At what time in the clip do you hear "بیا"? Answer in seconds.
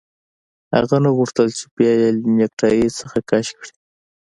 1.75-1.91